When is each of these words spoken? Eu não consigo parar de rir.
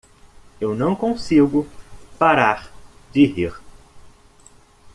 Eu 0.59 0.73
não 0.73 0.95
consigo 0.95 1.69
parar 2.17 2.71
de 3.13 3.23
rir. 3.27 3.53